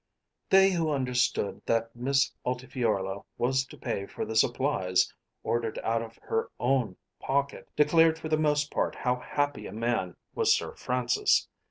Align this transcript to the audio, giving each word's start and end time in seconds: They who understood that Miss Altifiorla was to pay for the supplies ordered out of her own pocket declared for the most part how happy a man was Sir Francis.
They 0.49 0.71
who 0.71 0.89
understood 0.89 1.61
that 1.67 1.95
Miss 1.95 2.31
Altifiorla 2.43 3.23
was 3.37 3.67
to 3.67 3.77
pay 3.77 4.07
for 4.07 4.25
the 4.25 4.35
supplies 4.35 5.13
ordered 5.43 5.77
out 5.83 6.01
of 6.01 6.17
her 6.23 6.49
own 6.59 6.97
pocket 7.19 7.69
declared 7.75 8.17
for 8.17 8.27
the 8.27 8.35
most 8.35 8.71
part 8.71 8.95
how 8.95 9.17
happy 9.17 9.67
a 9.67 9.71
man 9.71 10.15
was 10.33 10.55
Sir 10.55 10.73
Francis. 10.73 11.47